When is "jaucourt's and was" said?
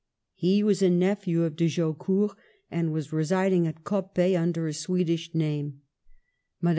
1.67-3.13